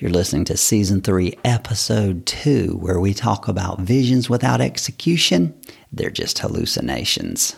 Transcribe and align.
You're 0.00 0.12
listening 0.12 0.44
to 0.44 0.56
season 0.56 1.00
three, 1.00 1.36
episode 1.44 2.24
two, 2.24 2.78
where 2.80 3.00
we 3.00 3.12
talk 3.12 3.48
about 3.48 3.80
visions 3.80 4.30
without 4.30 4.60
execution. 4.60 5.52
They're 5.90 6.08
just 6.08 6.38
hallucinations. 6.38 7.56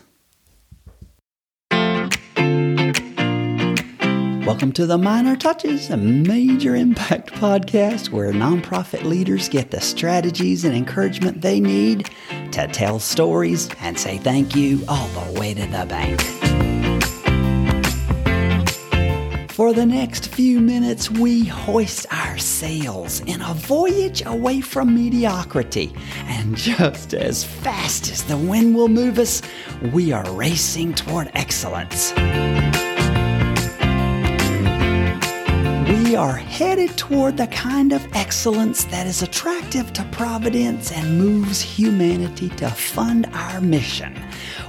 Welcome 4.46 4.72
to 4.72 4.87
the 4.87 4.96
Minor 4.96 5.37
Touches, 5.37 5.90
a 5.90 5.98
major 5.98 6.74
impact 6.74 7.30
podcast 7.34 8.09
where 8.09 8.32
nonprofit 8.32 9.02
leaders 9.02 9.50
get 9.50 9.70
the 9.70 9.82
strategies 9.82 10.64
and 10.64 10.75
encouragement 10.75 11.43
they 11.43 11.61
need 11.61 12.09
to 12.52 12.66
tell 12.68 12.98
stories 12.98 13.68
and 13.80 13.98
say 13.98 14.16
thank 14.16 14.57
you 14.57 14.82
all 14.88 15.09
the 15.09 15.38
way 15.38 15.52
to 15.52 15.66
the 15.66 15.84
bank. 15.86 16.39
For 19.61 19.74
the 19.74 19.84
next 19.84 20.29
few 20.29 20.58
minutes, 20.58 21.11
we 21.11 21.45
hoist 21.45 22.06
our 22.10 22.38
sails 22.38 23.20
in 23.27 23.42
a 23.42 23.52
voyage 23.52 24.23
away 24.24 24.62
from 24.62 24.95
mediocrity. 24.95 25.92
And 26.24 26.56
just 26.56 27.12
as 27.12 27.45
fast 27.45 28.10
as 28.10 28.23
the 28.23 28.38
wind 28.38 28.74
will 28.74 28.88
move 28.88 29.18
us, 29.18 29.42
we 29.92 30.12
are 30.12 30.24
racing 30.32 30.95
toward 30.95 31.30
excellence. 31.34 32.15
We 36.10 36.16
are 36.16 36.37
headed 36.37 36.96
toward 36.96 37.37
the 37.37 37.48
kind 37.48 37.92
of 37.92 38.02
excellence 38.15 38.84
that 38.84 39.06
is 39.06 39.20
attractive 39.20 39.92
to 39.92 40.04
Providence 40.04 40.90
and 40.90 41.18
moves 41.18 41.60
humanity 41.60 42.48
to 42.48 42.70
fund 42.70 43.29
our 43.34 43.60
mission. 43.60 44.18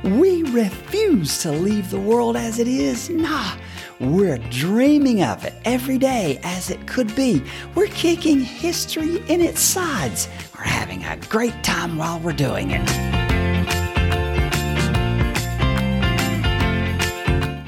We 0.04 0.44
refuse 0.52 1.42
to 1.44 1.52
leave 1.54 1.92
the 1.92 2.00
world 2.02 2.36
as 2.36 2.60
it 2.60 2.68
is. 2.68 3.10
Nah, 3.10 3.54
we're 4.02 4.40
dreaming 4.50 5.24
of 5.24 5.46
it 5.46 5.54
every 5.64 6.00
day 6.00 6.40
as 6.44 6.72
it 6.72 6.88
could 6.88 7.16
be. 7.16 7.44
We're 7.76 7.86
kicking 7.88 8.40
history 8.40 9.18
in 9.28 9.42
its 9.42 9.62
sides. 9.62 10.28
We're 10.58 10.64
having 10.64 11.04
a 11.04 11.18
great 11.30 11.64
time 11.64 11.98
while 11.98 12.20
we're 12.20 12.34
doing 12.34 12.72
it. 12.72 12.82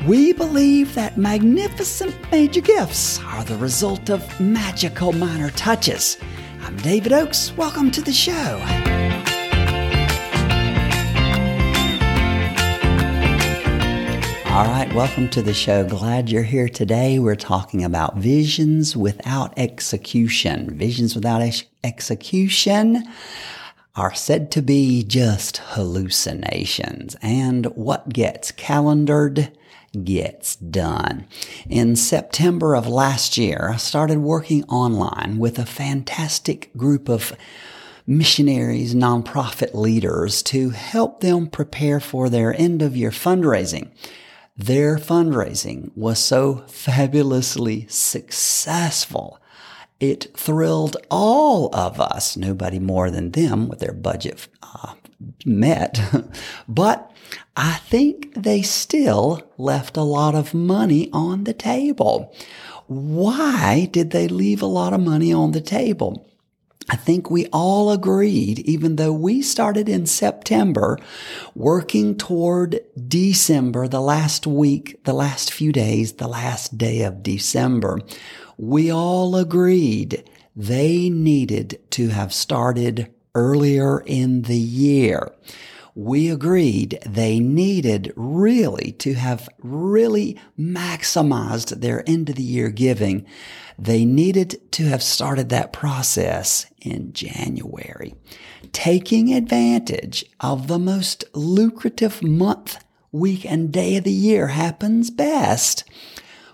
We 0.08 0.34
believe 0.34 0.96
that 0.96 1.18
magnificent 1.18 2.16
major 2.32 2.62
gifts 2.62 3.20
are 3.24 3.44
the 3.44 3.58
result 3.58 4.10
of 4.10 4.40
magical 4.40 5.14
minor 5.14 5.52
touches. 5.52 6.18
I'm 6.64 6.76
David 6.78 7.14
Oakes. 7.14 7.54
Welcome 7.56 7.92
to 7.92 8.02
the 8.02 8.12
show. 8.12 8.93
All 14.54 14.66
right, 14.66 14.94
welcome 14.94 15.30
to 15.30 15.42
the 15.42 15.52
show. 15.52 15.84
Glad 15.84 16.30
you're 16.30 16.44
here 16.44 16.70
today. 16.70 17.18
We're 17.18 17.36
talking 17.36 17.84
about 17.84 18.18
visions 18.18 18.96
without 18.96 19.52
execution. 19.58 20.78
Visions 20.78 21.16
without 21.16 21.42
ex- 21.42 21.64
execution 21.84 23.04
are 23.96 24.14
said 24.14 24.52
to 24.52 24.62
be 24.62 25.02
just 25.02 25.58
hallucinations. 25.58 27.16
And 27.24 27.66
what 27.76 28.10
gets 28.10 28.52
calendared 28.52 29.52
gets 30.04 30.56
done. 30.58 31.26
In 31.68 31.96
September 31.96 32.76
of 32.76 32.88
last 32.88 33.40
year, 33.40 33.72
I 33.74 33.78
started 33.78 34.20
working 34.20 34.66
online 34.66 35.40
with 35.40 35.58
a 35.58 35.66
fantastic 35.66 36.70
group 36.78 37.10
of 37.10 37.36
missionaries, 38.06 38.94
nonprofit 38.94 39.74
leaders 39.74 40.44
to 40.44 40.70
help 40.70 41.22
them 41.22 41.48
prepare 41.48 42.00
for 42.00 42.30
their 42.30 42.54
end 42.54 42.84
of 42.84 42.96
year 42.96 43.10
fundraising. 43.10 43.90
Their 44.56 44.98
fundraising 44.98 45.92
was 45.96 46.20
so 46.20 46.64
fabulously 46.68 47.88
successful. 47.88 49.40
It 50.00 50.36
thrilled 50.38 50.98
all 51.10 51.74
of 51.76 52.00
us, 52.00 52.38
nobody 52.38 52.78
more 52.78 53.10
than 53.10 53.32
them 53.32 53.68
with 53.68 53.80
their 53.80 53.94
budget 53.94 54.48
uh, 54.62 54.94
met. 55.46 56.00
but 56.68 57.12
I 57.56 57.74
think 57.74 58.34
they 58.36 58.62
still 58.62 59.42
left 59.58 59.98
a 59.98 60.04
lot 60.04 60.36
of 60.36 60.54
money 60.54 61.10
on 61.12 61.46
the 61.46 61.54
table. 61.54 62.36
Why 62.88 63.88
did 63.92 64.12
they 64.12 64.28
leave 64.28 64.62
a 64.62 64.68
lot 64.68 64.94
of 64.94 65.02
money 65.02 65.34
on 65.34 65.54
the 65.54 65.62
table? 65.62 66.30
I 66.90 66.96
think 66.96 67.32
we 67.32 67.48
all 67.48 67.92
agreed, 67.92 68.60
even 68.60 68.98
though 68.98 69.14
we 69.14 69.42
started 69.42 69.88
in 69.88 70.06
September, 70.06 70.98
working 71.56 72.18
toward 72.18 72.82
December, 73.08 73.88
the 73.88 74.02
last 74.02 74.46
week, 74.46 75.02
the 75.06 75.14
last 75.14 75.54
few 75.54 75.72
days, 75.72 76.14
the 76.14 76.28
last 76.28 76.78
day 76.78 77.04
of 77.04 77.24
December, 77.24 78.00
we 78.58 78.92
all 78.92 79.36
agreed 79.36 80.30
they 80.56 81.10
needed 81.10 81.80
to 81.92 82.10
have 82.10 82.34
started 82.34 83.12
earlier 83.34 84.02
in 84.02 84.44
the 84.44 84.58
year. 84.58 85.32
We 85.96 86.32
agreed 86.32 87.00
they 87.06 87.40
needed 87.40 88.14
really 88.16 88.94
to 88.94 89.14
have 89.14 89.48
really 89.60 90.40
maximized 90.58 91.82
their 91.82 92.04
end 92.10 92.30
of 92.30 92.36
the 92.36 92.44
year 92.44 92.70
giving 92.70 93.26
they 93.78 94.06
needed 94.06 94.72
to 94.74 94.86
have 94.86 95.04
started 95.04 95.50
that 95.50 95.74
process 95.74 96.68
in 96.82 97.14
January, 97.14 98.16
taking 98.72 99.34
advantage 99.34 100.26
of 100.40 100.68
the 100.68 100.80
most 100.80 101.26
lucrative 101.34 102.22
month, 102.22 102.84
week, 103.12 103.46
and 103.46 103.72
day 103.72 103.98
of 103.98 104.04
the 104.04 104.12
year 104.12 104.48
happens 104.48 105.10
best 105.10 105.84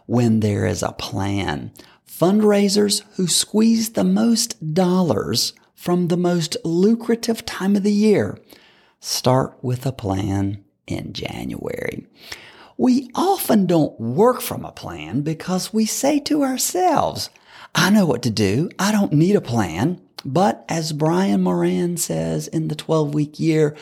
when 0.06 0.40
there 0.40 0.66
is 0.66 0.82
a 0.82 0.94
plan. 0.94 1.72
Fundraisers 2.08 3.04
who 3.16 3.28
squeeze 3.28 3.92
the 3.92 4.04
most 4.04 4.74
dollars 4.74 5.54
from 5.76 6.08
the 6.08 6.18
most 6.18 6.58
lucrative 6.64 7.46
time 7.46 7.76
of 7.76 7.84
the 7.84 7.94
year 7.94 8.38
start 9.00 9.58
with 9.62 9.86
a 9.86 9.92
plan 9.92 10.64
in 10.88 11.14
January. 11.14 12.06
We 12.78 13.10
often 13.14 13.66
don't 13.66 14.00
work 14.00 14.42
from 14.42 14.64
a 14.64 14.72
plan 14.72 15.22
because 15.22 15.74
we 15.74 15.86
say 15.86 16.20
to 16.22 16.44
ourselves, 16.44 17.30
I 17.76 17.90
know 17.90 18.06
what 18.06 18.24
to 18.24 18.30
do. 18.30 18.70
I 18.80 18.92
don't 18.92 19.14
need 19.14 19.36
a 19.36 19.42
plan. 19.42 20.02
But 20.26 20.66
as 20.68 20.92
Brian 20.92 21.42
Moran 21.44 21.96
says 21.98 22.48
in 22.48 22.68
the 22.68 22.76
12 22.76 23.14
week 23.14 23.40
year, 23.40 23.76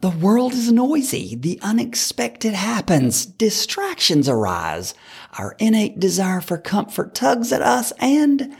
the 0.00 0.10
world 0.10 0.52
is 0.52 0.72
noisy. 0.72 1.36
The 1.36 1.60
unexpected 1.62 2.54
happens. 2.54 3.24
Distractions 3.24 4.28
arise. 4.28 4.94
Our 5.38 5.54
innate 5.58 6.00
desire 6.00 6.40
for 6.40 6.58
comfort 6.58 7.14
tugs 7.14 7.52
at 7.52 7.62
us 7.62 7.92
and 8.00 8.56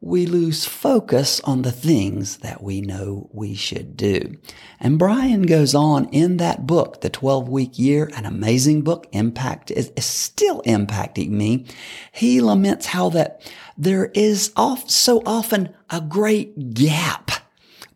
we 0.00 0.26
lose 0.26 0.64
focus 0.64 1.40
on 1.40 1.62
the 1.62 1.72
things 1.72 2.38
that 2.38 2.62
we 2.62 2.80
know 2.80 3.28
we 3.32 3.54
should 3.54 3.96
do. 3.96 4.36
And 4.78 4.98
Brian 4.98 5.42
goes 5.42 5.74
on 5.74 6.08
in 6.10 6.36
that 6.36 6.66
book, 6.66 7.00
The 7.00 7.08
12 7.10 7.48
Week 7.48 7.78
Year, 7.78 8.10
an 8.14 8.26
amazing 8.26 8.82
book, 8.82 9.06
impact 9.12 9.70
is, 9.70 9.90
is 9.96 10.04
still 10.04 10.60
impacting 10.62 11.30
me. 11.30 11.66
He 12.12 12.40
laments 12.40 12.86
how 12.86 13.08
that 13.10 13.50
there 13.76 14.06
is 14.14 14.52
off, 14.54 14.90
so 14.90 15.22
often 15.24 15.74
a 15.88 16.00
great 16.00 16.74
gap 16.74 17.30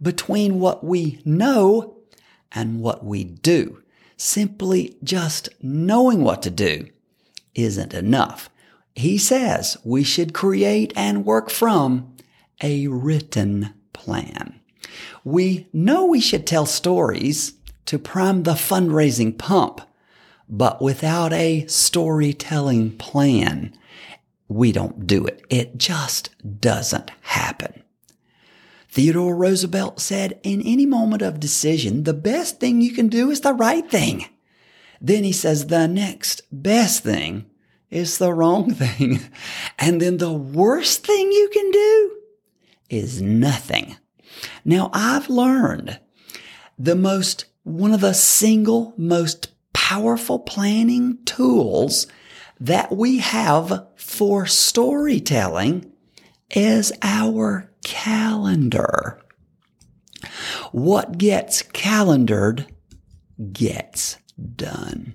between 0.01 0.59
what 0.59 0.83
we 0.83 1.21
know 1.25 1.99
and 2.53 2.81
what 2.81 3.05
we 3.05 3.25
do. 3.25 3.83
Simply 4.17 4.97
just 5.05 5.51
knowing 5.63 6.23
what 6.23 6.43
to 6.43 6.51
do 6.51 6.89
isn't 7.55 7.95
enough. 7.95 8.51
He 9.01 9.17
says 9.17 9.79
we 9.83 10.05
should 10.05 10.35
create 10.35 10.93
and 10.95 11.25
work 11.25 11.49
from 11.49 12.17
a 12.63 12.87
written 12.87 13.73
plan. 13.95 14.61
We 15.25 15.69
know 15.73 16.05
we 16.05 16.21
should 16.21 16.47
tell 16.47 16.67
stories 16.67 17.55
to 17.87 17.99
prime 17.99 18.43
the 18.43 18.53
fundraising 18.53 19.39
pump, 19.39 19.81
but 20.51 20.83
without 20.83 21.33
a 21.33 21.67
storytelling 21.67 22.99
plan, 22.99 23.73
we 24.49 24.71
don't 24.71 25.07
do 25.07 25.25
it. 25.25 25.47
It 25.49 25.79
just 25.79 26.29
doesn't 26.61 27.11
happen. 27.23 27.83
Theodore 28.91 29.35
Roosevelt 29.35 29.99
said, 30.01 30.39
in 30.43 30.61
any 30.61 30.85
moment 30.85 31.23
of 31.23 31.41
decision, 31.41 32.05
the 32.05 32.13
best 32.13 32.61
thing 32.61 32.83
you 32.83 32.93
can 32.93 33.09
do 33.09 33.31
is 33.31 33.41
the 33.41 33.55
right 33.55 33.91
thing. 33.91 34.27
Then 35.01 35.25
he 35.25 35.33
says, 35.33 35.69
the 35.69 35.89
next 35.89 36.43
best 36.53 37.03
thing 37.03 37.47
is 37.91 38.19
the 38.19 38.33
wrong 38.33 38.73
thing. 38.75 39.21
And 39.79 40.01
then 40.01 40.19
the 40.19 40.33
worst 40.33 41.07
thing 41.07 41.33
you 41.33 41.51
can 41.53 41.71
do 41.71 42.17
is 42.89 43.21
nothing. 43.21 43.97
Now 44.65 44.91
I've 44.93 45.29
learned 45.29 45.99
the 46.79 46.97
most, 46.97 47.47
one 47.63 47.93
of 47.93 48.01
the 48.01 48.15
single 48.15 48.95
most 48.97 49.49
powerful 49.73 50.39
planning 50.39 51.19
tools 51.25 52.07
that 52.59 52.95
we 52.95 53.19
have 53.19 53.87
for 53.97 54.47
storytelling 54.47 55.91
is 56.51 56.93
our 57.03 57.71
calendar. 57.85 59.21
What 60.73 61.19
gets 61.19 61.63
calendared 61.63 62.67
gets 63.53 64.19
done. 64.57 65.15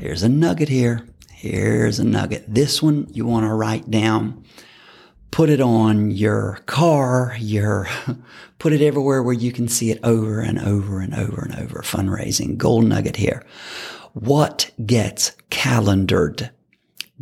Here's 0.00 0.22
a 0.22 0.30
nugget 0.30 0.70
here. 0.70 1.06
Here's 1.30 1.98
a 1.98 2.04
nugget. 2.04 2.46
This 2.48 2.82
one 2.82 3.06
you 3.12 3.26
want 3.26 3.44
to 3.44 3.52
write 3.52 3.90
down. 3.90 4.46
put 5.30 5.50
it 5.50 5.60
on 5.60 6.10
your 6.10 6.60
car, 6.64 7.36
your 7.38 7.86
put 8.58 8.72
it 8.72 8.80
everywhere 8.80 9.22
where 9.22 9.34
you 9.34 9.52
can 9.52 9.68
see 9.68 9.90
it 9.90 10.00
over 10.02 10.40
and 10.40 10.58
over 10.58 11.00
and 11.00 11.14
over 11.14 11.42
and 11.42 11.54
over. 11.54 11.82
Fundraising, 11.82 12.56
gold 12.56 12.86
nugget 12.86 13.16
here. 13.16 13.44
What 14.14 14.70
gets 14.86 15.32
calendared 15.50 16.50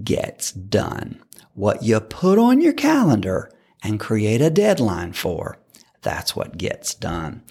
gets 0.05 0.53
done. 0.53 1.21
What 1.55 1.83
you 1.83 1.99
put 1.99 2.39
on 2.39 2.61
your 2.61 2.75
calendar 2.75 3.51
and 3.83 3.99
create 3.99 4.41
a 4.41 4.51
deadline 4.51 5.15
for, 5.15 5.59
that's 6.03 6.37
what 6.37 6.57
gets 6.57 6.95
done. 6.95 7.43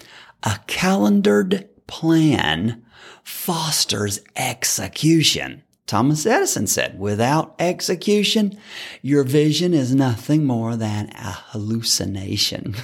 A 0.42 0.58
calendared 0.66 1.68
plan 1.86 2.82
fosters 3.28 4.20
execution. 4.36 5.62
Thomas 5.86 6.24
Edison 6.24 6.66
said, 6.66 6.98
without 6.98 7.54
execution, 7.58 8.58
your 9.02 9.22
vision 9.22 9.74
is 9.74 9.94
nothing 9.94 10.46
more 10.46 10.76
than 10.76 11.10
a 11.10 11.32
hallucination. 11.50 12.74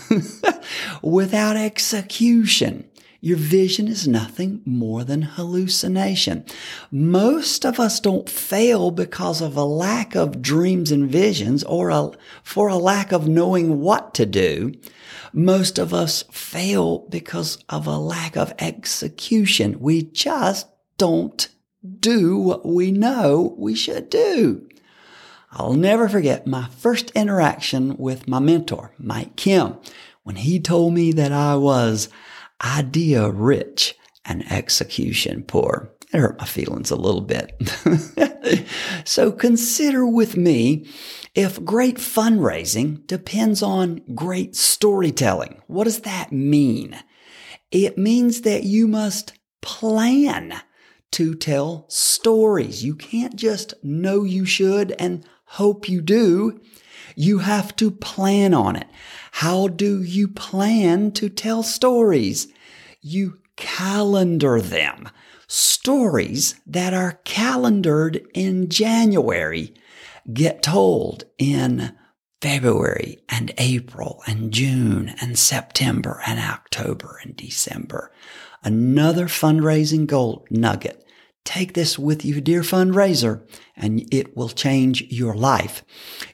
without 1.02 1.56
execution, 1.56 2.85
your 3.25 3.38
vision 3.38 3.88
is 3.88 4.06
nothing 4.06 4.61
more 4.67 5.03
than 5.03 5.23
hallucination. 5.23 6.44
Most 6.91 7.65
of 7.65 7.81
us 7.81 7.99
don't 7.99 8.29
fail 8.29 8.91
because 8.91 9.41
of 9.41 9.56
a 9.56 9.65
lack 9.65 10.15
of 10.15 10.43
dreams 10.43 10.93
and 10.93 11.11
visions 11.11 11.65
or 11.65 11.88
a, 11.88 12.11
for 12.43 12.69
a 12.69 12.76
lack 12.76 13.12
of 13.12 13.26
knowing 13.26 13.81
what 13.81 14.12
to 14.12 14.26
do. 14.26 14.75
Most 15.32 15.79
of 15.79 15.94
us 15.94 16.25
fail 16.31 16.99
because 17.09 17.65
of 17.71 17.87
a 17.87 17.97
lack 17.97 18.37
of 18.37 18.53
execution. 18.59 19.81
We 19.81 20.03
just 20.03 20.69
don't 20.99 21.49
do 22.00 22.37
what 22.37 22.67
we 22.67 22.93
know 22.93 23.55
we 23.56 23.75
should 23.75 24.11
do. 24.11 24.69
I'll 25.50 25.73
never 25.73 26.11
forget 26.11 26.47
my 26.47 26.69
first 26.69 27.11
interaction 27.12 27.97
with 27.97 28.29
my 28.29 28.38
mentor, 28.38 28.93
Mike 28.99 29.35
Kim, 29.37 29.76
when 30.25 30.37
he 30.37 30.61
told 30.61 30.93
me 30.93 31.11
that 31.12 31.32
I 31.32 31.56
was 31.56 32.11
idea 32.62 33.31
rich 33.31 33.97
and 34.25 34.51
execution 34.51 35.43
poor. 35.43 35.91
It 36.12 36.19
hurt 36.21 36.39
my 36.39 36.45
feelings 36.45 36.91
a 36.91 36.97
little 36.97 37.23
bit. 37.23 37.61
so 39.05 39.33
consider 39.33 40.06
with 40.06 40.37
me 40.37 40.89
if 41.35 41.65
great 41.65 41.97
fundraising 41.97 43.06
depends 43.06 43.62
on 43.62 44.01
great 44.15 44.55
storytelling. 44.55 45.61
What 45.67 45.85
does 45.85 46.01
that 46.03 46.31
mean? 46.33 46.97
It 47.73 47.99
means 47.99 48.43
that 48.43 48.62
you 48.62 48.87
must 48.87 49.33
plan 49.61 50.55
to 51.12 51.35
tell 51.35 51.87
stories. 51.89 52.85
You 52.85 52.95
can't 52.95 53.35
just 53.35 53.75
know 53.83 54.23
you 54.23 54.45
should 54.45 54.93
and 54.99 55.25
hope 55.45 55.89
you 55.89 56.00
do. 56.00 56.61
You 57.14 57.38
have 57.38 57.76
to 57.76 57.90
plan 57.90 58.55
on 58.55 58.76
it. 58.76 58.88
How 59.32 59.69
do 59.69 60.02
you 60.02 60.28
plan 60.28 61.12
to 61.12 61.28
tell 61.28 61.62
stories? 61.62 62.49
You 63.00 63.38
calendar 63.56 64.61
them. 64.61 65.08
Stories 65.46 66.61
that 66.66 66.94
are 66.94 67.20
calendared 67.25 68.26
in 68.34 68.69
January 68.69 69.75
get 70.32 70.62
told 70.62 71.25
in 71.38 71.94
February 72.40 73.19
and 73.28 73.52
April 73.58 74.22
and 74.26 74.52
June 74.52 75.14
and 75.20 75.38
September 75.38 76.20
and 76.26 76.38
October 76.40 77.20
and 77.22 77.37
December. 77.37 78.12
Another 78.62 79.26
fundraising 79.26 80.06
gold 80.06 80.46
nugget 80.50 81.04
Take 81.44 81.75
this 81.75 81.99
with 81.99 82.25
you, 82.25 82.41
dear 82.41 82.62
fundraiser, 82.62 83.46
and 83.76 84.06
it 84.12 84.37
will 84.37 84.49
change 84.49 85.02
your 85.11 85.35
life. 85.35 85.85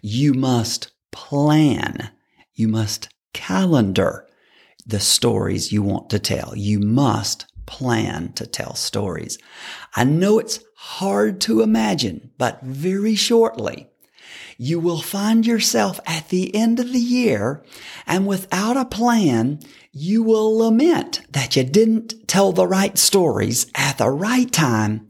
You 0.00 0.34
must 0.34 0.92
plan. 1.10 2.10
You 2.54 2.68
must 2.68 3.08
calendar 3.32 4.26
the 4.86 5.00
stories 5.00 5.72
you 5.72 5.82
want 5.82 6.10
to 6.10 6.18
tell. 6.18 6.56
You 6.56 6.78
must 6.78 7.46
plan 7.66 8.32
to 8.34 8.46
tell 8.46 8.74
stories. 8.74 9.38
I 9.94 10.04
know 10.04 10.38
it's 10.38 10.60
hard 10.76 11.40
to 11.42 11.62
imagine, 11.62 12.30
but 12.38 12.62
very 12.62 13.14
shortly, 13.14 13.89
you 14.58 14.78
will 14.78 15.00
find 15.00 15.46
yourself 15.46 16.00
at 16.06 16.28
the 16.28 16.54
end 16.54 16.80
of 16.80 16.92
the 16.92 17.00
year 17.00 17.64
and 18.06 18.26
without 18.26 18.76
a 18.76 18.84
plan, 18.84 19.60
you 19.92 20.22
will 20.22 20.56
lament 20.56 21.22
that 21.30 21.56
you 21.56 21.64
didn't 21.64 22.28
tell 22.28 22.52
the 22.52 22.66
right 22.66 22.96
stories 22.96 23.70
at 23.74 23.98
the 23.98 24.10
right 24.10 24.50
time 24.52 25.08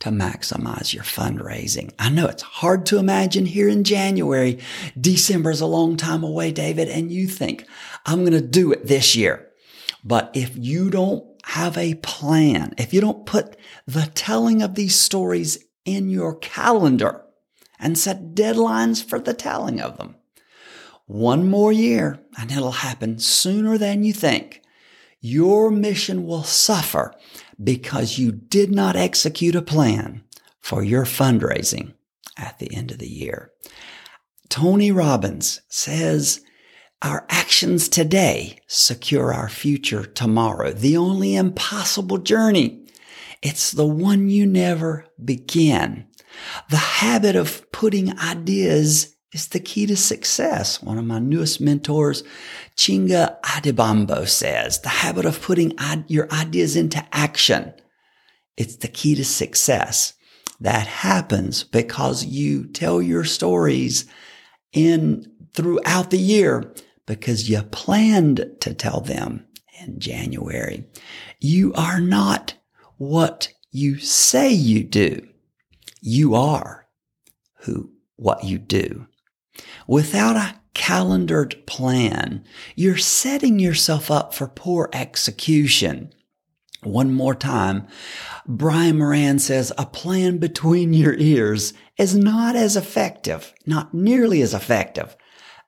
to 0.00 0.08
maximize 0.08 0.94
your 0.94 1.04
fundraising. 1.04 1.92
I 1.98 2.08
know 2.08 2.26
it's 2.26 2.42
hard 2.42 2.86
to 2.86 2.98
imagine 2.98 3.46
here 3.46 3.68
in 3.68 3.84
January. 3.84 4.58
December 4.98 5.50
is 5.50 5.60
a 5.60 5.66
long 5.66 5.96
time 5.96 6.24
away, 6.24 6.52
David, 6.52 6.88
and 6.88 7.12
you 7.12 7.28
think, 7.28 7.66
I'm 8.06 8.20
going 8.20 8.32
to 8.32 8.40
do 8.40 8.72
it 8.72 8.86
this 8.86 9.14
year. 9.14 9.46
But 10.02 10.30
if 10.34 10.56
you 10.56 10.90
don't 10.90 11.24
have 11.44 11.76
a 11.76 11.94
plan, 11.96 12.74
if 12.78 12.94
you 12.94 13.00
don't 13.00 13.26
put 13.26 13.56
the 13.86 14.10
telling 14.14 14.62
of 14.62 14.74
these 14.74 14.94
stories 14.94 15.64
in 15.84 16.08
your 16.08 16.36
calendar 16.36 17.22
and 17.80 17.98
set 17.98 18.34
deadlines 18.34 19.02
for 19.02 19.18
the 19.18 19.34
telling 19.34 19.80
of 19.80 19.96
them, 19.98 20.16
one 21.06 21.48
more 21.48 21.72
year 21.72 22.20
and 22.38 22.52
it'll 22.52 22.70
happen 22.70 23.18
sooner 23.18 23.76
than 23.76 24.04
you 24.04 24.12
think. 24.12 24.62
Your 25.20 25.70
mission 25.70 26.24
will 26.24 26.44
suffer 26.44 27.12
because 27.62 28.18
you 28.18 28.32
did 28.32 28.70
not 28.70 28.96
execute 28.96 29.54
a 29.54 29.62
plan 29.62 30.22
for 30.60 30.82
your 30.82 31.04
fundraising 31.04 31.94
at 32.36 32.58
the 32.58 32.74
end 32.74 32.90
of 32.90 32.98
the 32.98 33.08
year. 33.08 33.50
Tony 34.48 34.90
Robbins 34.90 35.60
says, 35.68 36.42
our 37.02 37.24
actions 37.30 37.88
today 37.88 38.58
secure 38.66 39.32
our 39.32 39.48
future 39.48 40.04
tomorrow. 40.04 40.70
The 40.72 40.96
only 40.96 41.34
impossible 41.34 42.18
journey. 42.18 42.84
It's 43.42 43.72
the 43.72 43.86
one 43.86 44.28
you 44.28 44.44
never 44.44 45.06
begin. 45.22 46.06
The 46.68 46.76
habit 46.76 47.36
of 47.36 47.70
putting 47.72 48.18
ideas 48.18 49.16
is 49.32 49.48
the 49.48 49.60
key 49.60 49.86
to 49.86 49.96
success. 49.96 50.82
One 50.82 50.98
of 50.98 51.04
my 51.04 51.18
newest 51.18 51.60
mentors, 51.60 52.24
Chinga 52.76 53.40
Adebombo 53.42 54.28
says, 54.28 54.80
the 54.80 54.88
habit 54.88 55.24
of 55.24 55.40
putting 55.40 55.72
your 56.08 56.30
ideas 56.32 56.76
into 56.76 57.04
action. 57.12 57.72
It's 58.56 58.76
the 58.76 58.88
key 58.88 59.14
to 59.14 59.24
success. 59.24 60.14
That 60.60 60.86
happens 60.86 61.64
because 61.64 62.24
you 62.24 62.66
tell 62.66 63.00
your 63.00 63.24
stories 63.24 64.06
in 64.72 65.30
throughout 65.54 66.10
the 66.10 66.18
year 66.18 66.74
because 67.06 67.48
you 67.48 67.62
planned 67.62 68.46
to 68.60 68.74
tell 68.74 69.00
them 69.00 69.46
in 69.80 69.98
January. 69.98 70.84
You 71.38 71.72
are 71.74 72.00
not 72.00 72.54
what 72.98 73.52
you 73.70 73.98
say 73.98 74.50
you 74.50 74.84
do. 74.84 75.26
You 76.00 76.34
are 76.34 76.86
who, 77.60 77.92
what 78.16 78.44
you 78.44 78.58
do. 78.58 79.06
Without 79.86 80.36
a 80.36 80.60
calendared 80.74 81.66
plan, 81.66 82.44
you're 82.74 82.96
setting 82.96 83.58
yourself 83.58 84.10
up 84.10 84.32
for 84.32 84.48
poor 84.48 84.88
execution. 84.92 86.12
One 86.82 87.12
more 87.12 87.34
time, 87.34 87.86
Brian 88.46 88.98
Moran 88.98 89.38
says 89.38 89.70
a 89.76 89.84
plan 89.84 90.38
between 90.38 90.94
your 90.94 91.14
ears 91.14 91.74
is 91.98 92.16
not 92.16 92.56
as 92.56 92.76
effective, 92.76 93.52
not 93.66 93.92
nearly 93.92 94.40
as 94.40 94.54
effective 94.54 95.14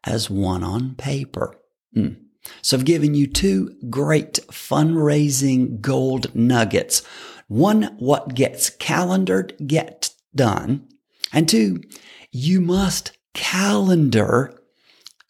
as 0.05 0.31
one 0.31 0.65
on 0.65 0.95
paper. 0.95 1.55
Hmm. 1.93 2.15
So 2.63 2.77
I've 2.77 2.85
given 2.85 3.15
you 3.15 3.27
two 3.27 3.77
great 3.91 4.41
fundraising 4.51 5.81
gold 5.81 6.35
nuggets. 6.35 7.03
One, 7.47 7.95
what 7.99 8.35
gets 8.35 8.71
calendared 8.71 9.55
gets 9.67 10.12
done. 10.35 10.89
And 11.33 11.49
two, 11.49 11.83
you 12.31 12.61
must 12.61 13.17
calendar 13.35 14.59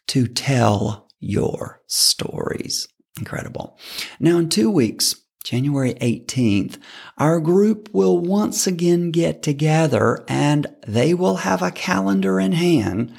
to 0.08 0.26
tell 0.26 1.08
your 1.20 1.80
stories. 1.86 2.88
Incredible. 3.18 3.78
Now, 4.18 4.38
in 4.38 4.48
two 4.48 4.70
weeks, 4.70 5.16
January 5.44 5.94
18th, 5.94 6.78
our 7.18 7.40
group 7.40 7.88
will 7.92 8.18
once 8.18 8.66
again 8.66 9.10
get 9.10 9.42
together 9.42 10.24
and 10.28 10.66
they 10.86 11.14
will 11.14 11.36
have 11.36 11.62
a 11.62 11.72
calendar 11.72 12.38
in 12.38 12.52
hand 12.52 13.12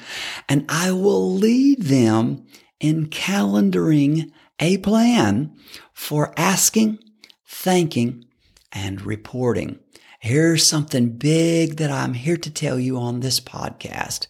and 0.48 0.64
I 0.68 0.90
will 0.92 1.34
lead 1.34 1.82
them 1.82 2.46
in 2.80 3.08
calendaring 3.08 4.30
a 4.58 4.78
plan 4.78 5.54
for 5.92 6.32
asking, 6.36 6.98
thanking, 7.46 8.24
and 8.72 9.02
reporting. 9.02 9.78
Here's 10.24 10.66
something 10.66 11.10
big 11.10 11.76
that 11.76 11.90
I'm 11.90 12.14
here 12.14 12.38
to 12.38 12.50
tell 12.50 12.80
you 12.80 12.96
on 12.96 13.20
this 13.20 13.40
podcast 13.40 14.26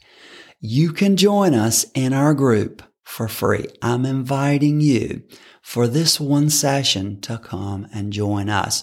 you 0.58 0.92
can 0.92 1.16
join 1.16 1.54
us 1.54 1.86
in 1.94 2.12
our 2.12 2.34
group 2.34 2.82
for 3.04 3.28
free. 3.28 3.68
I'm 3.80 4.04
inviting 4.04 4.80
you 4.80 5.22
for 5.62 5.86
this 5.86 6.18
one 6.18 6.50
session 6.50 7.20
to 7.20 7.38
come 7.38 7.86
and 7.94 8.12
join 8.12 8.48
us. 8.48 8.82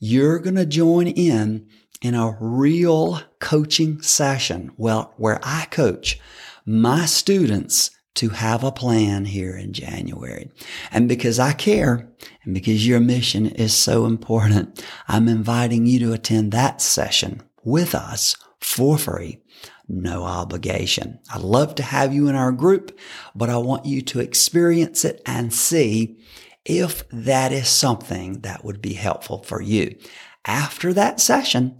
You're 0.00 0.38
going 0.38 0.56
to 0.56 0.66
join 0.66 1.06
in 1.06 1.66
in 2.02 2.14
a 2.14 2.36
real 2.38 3.22
coaching 3.38 4.02
session 4.02 4.72
well, 4.76 5.14
where 5.16 5.40
I 5.42 5.64
coach 5.70 6.20
my 6.66 7.06
students 7.06 7.90
to 8.16 8.28
have 8.28 8.64
a 8.64 8.70
plan 8.70 9.24
here 9.24 9.56
in 9.56 9.72
January. 9.72 10.50
And 10.92 11.08
because 11.08 11.38
I 11.38 11.54
care 11.54 12.12
and 12.44 12.54
because 12.54 12.86
your 12.86 13.00
mission 13.00 13.46
is 13.46 13.74
so 13.74 14.06
important, 14.06 14.84
I'm 15.08 15.28
inviting 15.28 15.86
you 15.86 15.98
to 16.00 16.12
attend 16.12 16.52
that 16.52 16.80
session 16.80 17.42
with 17.62 17.94
us 17.94 18.36
for 18.60 18.96
free. 18.96 19.40
No 19.88 20.24
obligation. 20.24 21.18
I'd 21.32 21.42
love 21.42 21.74
to 21.76 21.82
have 21.82 22.14
you 22.14 22.28
in 22.28 22.34
our 22.34 22.52
group, 22.52 22.98
but 23.34 23.50
I 23.50 23.58
want 23.58 23.86
you 23.86 24.00
to 24.02 24.20
experience 24.20 25.04
it 25.04 25.20
and 25.26 25.52
see 25.52 26.18
if 26.64 27.08
that 27.10 27.52
is 27.52 27.68
something 27.68 28.40
that 28.40 28.64
would 28.64 28.80
be 28.80 28.94
helpful 28.94 29.42
for 29.42 29.60
you. 29.60 29.96
After 30.44 30.92
that 30.92 31.20
session, 31.20 31.76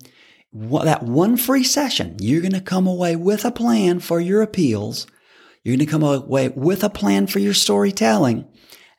that 0.52 1.02
one 1.04 1.36
free 1.36 1.64
session, 1.64 2.16
you're 2.18 2.42
going 2.42 2.52
to 2.52 2.60
come 2.60 2.86
away 2.86 3.16
with 3.16 3.44
a 3.44 3.52
plan 3.52 4.00
for 4.00 4.20
your 4.20 4.42
appeals. 4.42 5.06
You're 5.62 5.76
going 5.76 5.86
to 5.86 5.90
come 5.90 6.02
away 6.02 6.48
with 6.48 6.82
a 6.82 6.90
plan 6.90 7.26
for 7.28 7.38
your 7.38 7.54
storytelling 7.54 8.46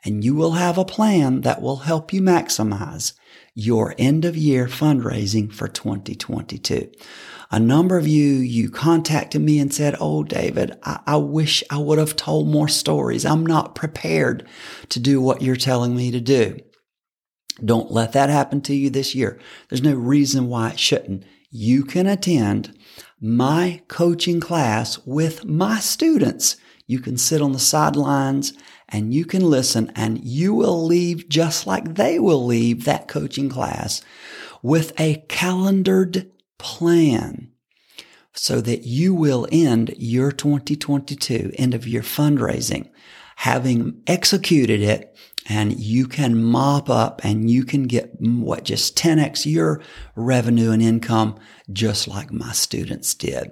and 0.03 0.23
you 0.23 0.35
will 0.35 0.53
have 0.53 0.77
a 0.77 0.85
plan 0.85 1.41
that 1.41 1.61
will 1.61 1.77
help 1.77 2.11
you 2.11 2.21
maximize 2.21 3.13
your 3.53 3.93
end 3.97 4.25
of 4.25 4.37
year 4.37 4.67
fundraising 4.67 5.51
for 5.53 5.67
2022. 5.67 6.91
A 7.51 7.59
number 7.59 7.97
of 7.97 8.07
you, 8.07 8.35
you 8.35 8.69
contacted 8.69 9.41
me 9.41 9.59
and 9.59 9.73
said, 9.73 9.95
Oh, 9.99 10.23
David, 10.23 10.77
I, 10.83 11.01
I, 11.05 11.17
wish 11.17 11.63
I 11.69 11.77
would 11.77 11.99
have 11.99 12.15
told 12.15 12.47
more 12.47 12.69
stories. 12.69 13.25
I'm 13.25 13.45
not 13.45 13.75
prepared 13.75 14.47
to 14.89 14.99
do 14.99 15.19
what 15.19 15.41
you're 15.41 15.57
telling 15.57 15.95
me 15.95 16.11
to 16.11 16.21
do. 16.21 16.57
Don't 17.63 17.91
let 17.91 18.13
that 18.13 18.29
happen 18.29 18.61
to 18.61 18.73
you 18.73 18.89
this 18.89 19.13
year. 19.13 19.37
There's 19.69 19.83
no 19.83 19.93
reason 19.93 20.47
why 20.47 20.69
it 20.69 20.79
shouldn't. 20.79 21.25
You 21.49 21.83
can 21.83 22.07
attend 22.07 22.77
my 23.19 23.81
coaching 23.89 24.39
class 24.39 24.97
with 25.05 25.43
my 25.43 25.79
students. 25.79 26.55
You 26.87 26.99
can 26.99 27.17
sit 27.17 27.41
on 27.41 27.51
the 27.51 27.59
sidelines 27.59 28.53
and 28.91 29.13
you 29.13 29.25
can 29.25 29.41
listen 29.41 29.91
and 29.95 30.23
you 30.23 30.53
will 30.53 30.85
leave 30.85 31.29
just 31.29 31.65
like 31.65 31.95
they 31.95 32.19
will 32.19 32.45
leave 32.45 32.85
that 32.85 33.07
coaching 33.07 33.49
class 33.49 34.01
with 34.61 34.99
a 34.99 35.23
calendared 35.27 36.29
plan 36.57 37.51
so 38.33 38.61
that 38.61 38.83
you 38.83 39.13
will 39.13 39.47
end 39.51 39.93
your 39.97 40.31
2022 40.31 41.51
end 41.57 41.73
of 41.73 41.87
year 41.87 42.01
fundraising 42.01 42.89
having 43.37 44.01
executed 44.05 44.81
it 44.81 45.17
and 45.47 45.79
you 45.79 46.07
can 46.07 46.41
mop 46.41 46.89
up 46.89 47.23
and 47.23 47.49
you 47.49 47.63
can 47.63 47.83
get 47.83 48.21
mm, 48.21 48.39
what 48.39 48.63
just 48.63 48.95
10x 48.97 49.45
your 49.45 49.81
revenue 50.15 50.71
and 50.71 50.81
income 50.81 51.35
just 51.71 52.07
like 52.07 52.31
my 52.31 52.51
students 52.51 53.13
did. 53.15 53.51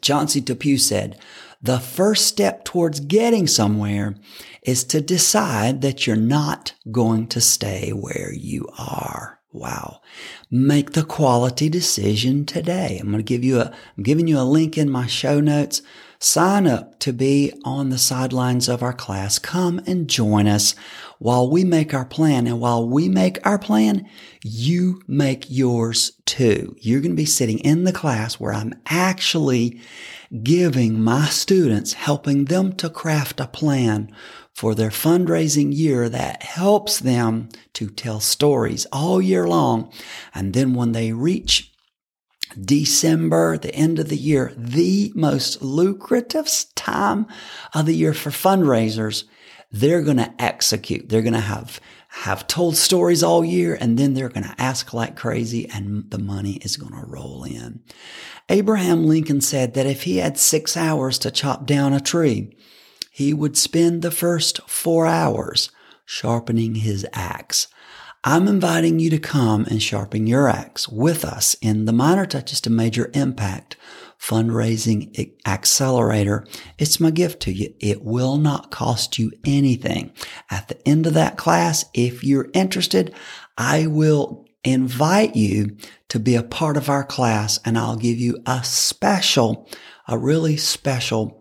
Chauncey 0.00 0.40
Depew 0.40 0.78
said, 0.78 1.18
the 1.62 1.78
first 1.78 2.26
step 2.26 2.64
towards 2.64 3.00
getting 3.00 3.46
somewhere 3.46 4.16
is 4.62 4.84
to 4.84 5.00
decide 5.00 5.82
that 5.82 6.06
you're 6.06 6.16
not 6.16 6.74
going 6.90 7.26
to 7.28 7.40
stay 7.40 7.90
where 7.90 8.32
you 8.32 8.68
are. 8.78 9.40
Wow. 9.52 10.00
Make 10.50 10.92
the 10.92 11.02
quality 11.02 11.68
decision 11.68 12.46
today. 12.46 12.98
I'm 13.00 13.08
going 13.08 13.18
to 13.18 13.24
give 13.24 13.42
you 13.42 13.60
a, 13.60 13.74
I'm 13.96 14.02
giving 14.04 14.28
you 14.28 14.38
a 14.38 14.42
link 14.42 14.78
in 14.78 14.88
my 14.88 15.06
show 15.06 15.40
notes. 15.40 15.82
Sign 16.20 16.66
up 16.66 17.00
to 17.00 17.12
be 17.12 17.52
on 17.64 17.88
the 17.88 17.98
sidelines 17.98 18.68
of 18.68 18.82
our 18.82 18.92
class. 18.92 19.38
Come 19.38 19.80
and 19.86 20.08
join 20.08 20.46
us 20.46 20.74
while 21.18 21.50
we 21.50 21.64
make 21.64 21.92
our 21.92 22.04
plan. 22.04 22.46
And 22.46 22.60
while 22.60 22.88
we 22.88 23.08
make 23.08 23.44
our 23.44 23.58
plan, 23.58 24.08
you 24.44 25.02
make 25.08 25.46
yours 25.48 26.12
too. 26.26 26.76
You're 26.78 27.00
going 27.00 27.12
to 27.12 27.16
be 27.16 27.24
sitting 27.24 27.58
in 27.60 27.84
the 27.84 27.92
class 27.92 28.38
where 28.38 28.52
I'm 28.52 28.74
actually 28.86 29.80
giving 30.42 31.02
my 31.02 31.26
students, 31.26 31.94
helping 31.94 32.44
them 32.44 32.72
to 32.74 32.88
craft 32.88 33.40
a 33.40 33.46
plan 33.46 34.14
for 34.54 34.74
their 34.74 34.90
fundraising 34.90 35.74
year 35.74 36.08
that 36.08 36.42
helps 36.42 36.98
them 37.00 37.48
to 37.72 37.88
tell 37.88 38.20
stories 38.20 38.86
all 38.92 39.20
year 39.20 39.48
long. 39.48 39.92
And 40.34 40.52
then 40.52 40.74
when 40.74 40.92
they 40.92 41.12
reach 41.12 41.72
December, 42.60 43.58
the 43.58 43.74
end 43.74 43.98
of 43.98 44.08
the 44.08 44.16
year, 44.16 44.52
the 44.56 45.12
most 45.14 45.62
lucrative 45.62 46.48
time 46.74 47.26
of 47.74 47.86
the 47.86 47.94
year 47.94 48.14
for 48.14 48.30
fundraisers, 48.30 49.24
they're 49.70 50.02
going 50.02 50.16
to 50.16 50.34
execute. 50.42 51.08
They're 51.08 51.22
going 51.22 51.32
to 51.32 51.40
have 51.40 51.80
have 52.10 52.46
told 52.48 52.76
stories 52.76 53.22
all 53.22 53.44
year 53.44 53.78
and 53.80 53.96
then 53.96 54.14
they're 54.14 54.28
going 54.28 54.46
to 54.46 54.60
ask 54.60 54.92
like 54.92 55.16
crazy 55.16 55.68
and 55.68 56.10
the 56.10 56.18
money 56.18 56.54
is 56.62 56.76
going 56.76 56.92
to 56.92 57.06
roll 57.06 57.44
in. 57.44 57.80
Abraham 58.48 59.06
Lincoln 59.06 59.40
said 59.40 59.74
that 59.74 59.86
if 59.86 60.02
he 60.02 60.16
had 60.16 60.36
six 60.36 60.76
hours 60.76 61.18
to 61.20 61.30
chop 61.30 61.66
down 61.66 61.92
a 61.92 62.00
tree, 62.00 62.56
he 63.12 63.32
would 63.32 63.56
spend 63.56 64.02
the 64.02 64.10
first 64.10 64.60
four 64.68 65.06
hours 65.06 65.70
sharpening 66.04 66.76
his 66.76 67.06
axe. 67.12 67.68
I'm 68.24 68.48
inviting 68.48 68.98
you 68.98 69.08
to 69.10 69.18
come 69.18 69.64
and 69.66 69.80
sharpen 69.80 70.26
your 70.26 70.48
axe 70.48 70.88
with 70.88 71.24
us 71.24 71.54
in 71.62 71.84
the 71.84 71.92
Minor 71.92 72.26
Touches 72.26 72.60
to 72.62 72.70
Major 72.70 73.10
Impact 73.14 73.76
fundraising 74.20 75.32
accelerator. 75.46 76.46
It's 76.78 77.00
my 77.00 77.10
gift 77.10 77.40
to 77.42 77.52
you. 77.52 77.74
It 77.80 78.04
will 78.04 78.36
not 78.36 78.70
cost 78.70 79.18
you 79.18 79.32
anything. 79.44 80.12
At 80.50 80.68
the 80.68 80.86
end 80.86 81.06
of 81.06 81.14
that 81.14 81.38
class, 81.38 81.86
if 81.94 82.22
you're 82.22 82.50
interested, 82.52 83.14
I 83.56 83.86
will 83.86 84.46
invite 84.62 85.36
you 85.36 85.76
to 86.10 86.18
be 86.18 86.34
a 86.34 86.42
part 86.42 86.76
of 86.76 86.90
our 86.90 87.04
class 87.04 87.58
and 87.64 87.78
I'll 87.78 87.96
give 87.96 88.18
you 88.18 88.42
a 88.44 88.62
special, 88.62 89.66
a 90.06 90.18
really 90.18 90.58
special 90.58 91.39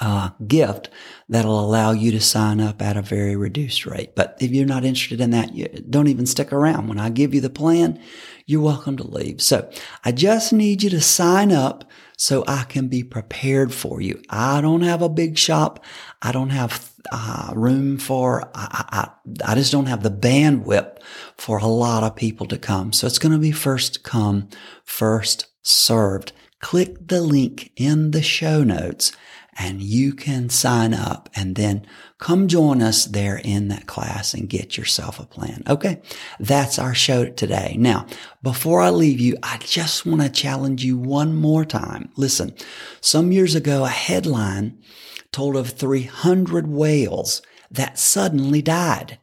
uh, 0.00 0.30
gift 0.46 0.88
that'll 1.28 1.60
allow 1.60 1.90
you 1.90 2.10
to 2.12 2.20
sign 2.20 2.60
up 2.60 2.82
at 2.82 2.96
a 2.96 3.02
very 3.02 3.36
reduced 3.36 3.86
rate. 3.86 4.14
But 4.14 4.36
if 4.40 4.50
you're 4.50 4.66
not 4.66 4.84
interested 4.84 5.20
in 5.20 5.30
that, 5.30 5.54
you 5.54 5.68
don't 5.88 6.08
even 6.08 6.26
stick 6.26 6.52
around. 6.52 6.88
When 6.88 7.00
I 7.00 7.10
give 7.10 7.34
you 7.34 7.40
the 7.40 7.50
plan, 7.50 8.00
you're 8.46 8.60
welcome 8.60 8.96
to 8.98 9.06
leave. 9.06 9.42
So 9.42 9.68
I 10.04 10.12
just 10.12 10.52
need 10.52 10.82
you 10.82 10.90
to 10.90 11.00
sign 11.00 11.50
up 11.50 11.84
so 12.16 12.44
I 12.46 12.64
can 12.64 12.88
be 12.88 13.02
prepared 13.02 13.74
for 13.74 14.00
you. 14.00 14.22
I 14.30 14.60
don't 14.60 14.82
have 14.82 15.02
a 15.02 15.08
big 15.08 15.36
shop. 15.36 15.84
I 16.22 16.32
don't 16.32 16.50
have 16.50 16.90
uh, 17.12 17.52
room 17.54 17.98
for, 17.98 18.50
I, 18.54 19.10
I, 19.44 19.50
I 19.50 19.54
just 19.54 19.72
don't 19.72 19.86
have 19.86 20.02
the 20.02 20.10
bandwidth 20.10 20.98
for 21.36 21.58
a 21.58 21.66
lot 21.66 22.02
of 22.02 22.16
people 22.16 22.46
to 22.46 22.58
come. 22.58 22.92
So 22.92 23.06
it's 23.06 23.18
going 23.18 23.32
to 23.32 23.38
be 23.38 23.52
first 23.52 24.02
come, 24.02 24.48
first 24.84 25.46
served. 25.62 26.32
Click 26.60 27.08
the 27.08 27.20
link 27.20 27.72
in 27.76 28.12
the 28.12 28.22
show 28.22 28.64
notes 28.64 29.12
and 29.58 29.82
you 29.82 30.12
can 30.12 30.48
sign 30.48 30.92
up 30.92 31.28
and 31.34 31.56
then 31.56 31.86
come 32.18 32.48
join 32.48 32.82
us 32.82 33.06
there 33.06 33.40
in 33.42 33.68
that 33.68 33.86
class 33.86 34.34
and 34.34 34.48
get 34.48 34.76
yourself 34.76 35.18
a 35.18 35.26
plan. 35.26 35.62
Okay. 35.68 36.00
That's 36.38 36.78
our 36.78 36.94
show 36.94 37.26
today. 37.26 37.76
Now, 37.78 38.06
before 38.42 38.80
I 38.80 38.90
leave 38.90 39.20
you, 39.20 39.36
I 39.42 39.58
just 39.58 40.04
want 40.06 40.22
to 40.22 40.28
challenge 40.28 40.84
you 40.84 40.98
one 40.98 41.34
more 41.34 41.64
time. 41.64 42.10
Listen, 42.16 42.54
some 43.00 43.32
years 43.32 43.54
ago, 43.54 43.84
a 43.84 43.88
headline 43.88 44.78
told 45.32 45.56
of 45.56 45.70
300 45.70 46.66
whales 46.66 47.42
that 47.70 47.98
suddenly 47.98 48.62
died. 48.62 49.18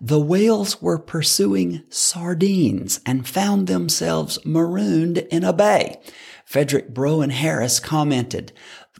The 0.00 0.20
whales 0.20 0.82
were 0.82 0.98
pursuing 0.98 1.84
sardines 1.88 3.00
and 3.06 3.26
found 3.26 3.66
themselves 3.66 4.38
marooned 4.44 5.18
in 5.18 5.44
a 5.44 5.52
bay. 5.52 6.00
Frederick 6.44 6.92
Brown 6.92 7.30
Harris 7.30 7.80
commented, 7.80 8.52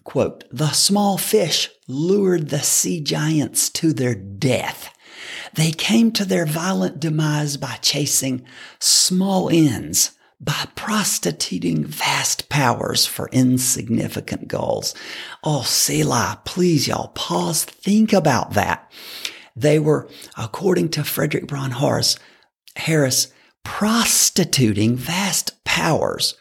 quote, 0.04 0.44
the 0.50 0.70
small 0.70 1.18
fish 1.18 1.70
lured 1.88 2.48
the 2.48 2.62
sea 2.62 3.00
giants 3.00 3.68
to 3.70 3.92
their 3.92 4.14
death. 4.14 4.94
They 5.54 5.70
came 5.70 6.12
to 6.12 6.24
their 6.24 6.46
violent 6.46 7.00
demise 7.00 7.56
by 7.56 7.76
chasing 7.76 8.44
small 8.78 9.48
ends, 9.50 10.12
by 10.40 10.66
prostituting 10.74 11.84
vast 11.84 12.48
powers 12.48 13.06
for 13.06 13.28
insignificant 13.32 14.48
goals. 14.48 14.94
Oh, 15.42 15.62
Selah, 15.62 16.42
please 16.44 16.88
y'all 16.88 17.08
pause, 17.08 17.64
think 17.64 18.12
about 18.12 18.52
that. 18.52 18.90
They 19.56 19.78
were, 19.78 20.08
according 20.36 20.90
to 20.90 21.04
Frederick 21.04 21.46
Brown 21.46 21.70
Harris, 21.70 22.18
Harris, 22.76 23.32
prostituting 23.62 24.96
vast 24.96 25.64
powers 25.64 26.34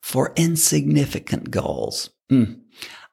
for 0.00 0.32
insignificant 0.36 1.50
goals. 1.50 2.10
Mm. 2.30 2.59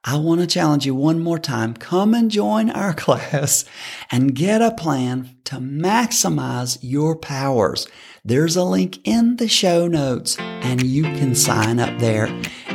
I 0.09 0.15
want 0.15 0.39
to 0.39 0.47
challenge 0.47 0.85
you 0.85 0.95
one 0.95 1.19
more 1.19 1.37
time. 1.37 1.73
Come 1.73 2.13
and 2.13 2.31
join 2.31 2.69
our 2.69 2.93
class 3.05 3.65
and 4.09 4.33
get 4.33 4.61
a 4.61 4.71
plan 4.71 5.35
to 5.43 5.55
maximize 5.55 6.77
your 6.81 7.13
powers. 7.13 7.89
There's 8.23 8.55
a 8.55 8.63
link 8.63 9.05
in 9.05 9.35
the 9.35 9.49
show 9.49 9.85
notes 9.85 10.37
and 10.39 10.81
you 10.81 11.03
can 11.03 11.35
sign 11.35 11.81
up 11.81 11.99
there. 11.99 12.29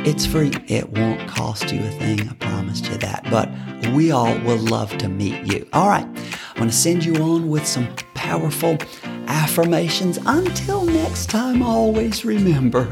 It's 0.05 0.27
free. 0.27 0.51
It 0.67 0.91
won't 0.91 1.27
cost 1.27 1.71
you 1.71 1.79
a 1.79 1.89
thing. 1.93 2.29
I 2.29 2.33
promise 2.33 2.81
you 2.81 2.97
that. 2.97 3.25
But 3.31 3.49
we 3.93 4.11
all 4.11 4.37
would 4.41 4.61
love 4.61 4.95
to 4.99 5.09
meet 5.09 5.51
you. 5.51 5.67
All 5.73 5.89
right. 5.89 6.05
I'm 6.05 6.55
going 6.55 6.69
to 6.69 6.75
send 6.75 7.03
you 7.03 7.15
on 7.15 7.49
with 7.49 7.65
some 7.65 7.87
powerful 8.13 8.77
affirmations. 9.25 10.19
Until 10.27 10.85
next 10.85 11.31
time, 11.31 11.63
always 11.63 12.23
remember 12.23 12.91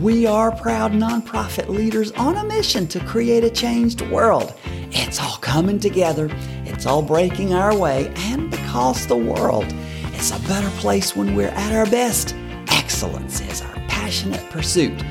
We 0.00 0.26
are 0.26 0.50
proud 0.50 0.92
nonprofit 0.92 1.68
leaders 1.68 2.12
on 2.12 2.38
a 2.38 2.44
mission 2.44 2.88
to 2.88 3.04
create 3.04 3.44
a 3.44 3.50
changed 3.50 4.00
world. 4.10 4.54
It's 4.90 5.20
all 5.20 5.36
coming 5.36 5.78
together, 5.78 6.30
it's 6.64 6.86
all 6.86 7.02
breaking 7.02 7.52
our 7.52 7.76
way, 7.76 8.10
and 8.16 8.50
because 8.50 9.06
the 9.06 9.16
world 9.16 9.70
is 10.14 10.30
a 10.30 10.48
better 10.48 10.70
place 10.78 11.14
when 11.14 11.36
we're 11.36 11.48
at 11.48 11.74
our 11.74 11.84
best, 11.86 12.34
excellence 12.68 13.42
is 13.42 13.60
our 13.60 13.74
passionate 13.86 14.48
pursuit. 14.48 15.04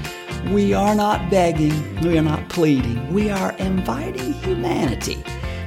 We 0.49 0.73
are 0.73 0.95
not 0.95 1.29
begging, 1.29 2.01
we 2.01 2.17
are 2.17 2.23
not 2.23 2.49
pleading, 2.49 3.13
we 3.13 3.29
are 3.29 3.51
inviting 3.53 4.33
humanity 4.33 5.23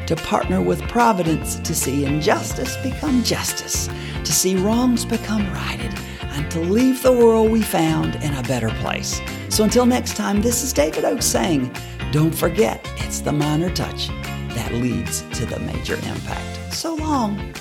to 0.09 0.17
partner 0.17 0.61
with 0.61 0.83
Providence 0.83 1.55
to 1.61 1.75
see 1.75 2.05
injustice 2.05 2.77
become 2.79 3.23
justice, 3.23 3.89
to 4.25 4.33
see 4.33 4.57
wrongs 4.57 5.05
become 5.05 5.51
righted 5.53 5.95
and 6.35 6.51
to 6.51 6.61
leave 6.61 7.03
the 7.03 7.13
world 7.13 7.51
we 7.51 7.63
found 7.63 8.17
in 8.17 8.35
a 8.35 8.43
better 8.43 8.71
place. 8.81 9.21
So 9.49 9.65
until 9.65 9.87
next 9.87 10.17
time, 10.17 10.43
this 10.43 10.63
is 10.63 10.73
David 10.73 11.05
Oakes 11.05 11.27
saying, 11.27 11.75
don't 12.13 12.35
forget, 12.35 12.81
it's 12.97 13.21
the 13.21 13.33
minor 13.33 13.71
touch 13.71 14.09
that 14.55 14.73
leads 14.73 15.23
to 15.39 15.47
the 15.47 15.59
major 15.61 15.95
impact. 15.95 16.75
So 16.75 16.95
long. 16.95 17.55